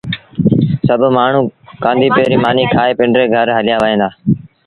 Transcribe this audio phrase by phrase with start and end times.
[0.85, 1.53] سڀ مآڻهوٚٚݩ
[1.83, 4.09] ڪآݩڌيپي ريٚ مآݩيٚ کآئي پنڊري گھر هليآ وهيݩ دآ